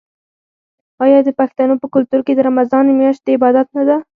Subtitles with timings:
[1.03, 3.97] آیا د پښتنو په کلتور کې د رمضان میاشت د عبادت نه ده؟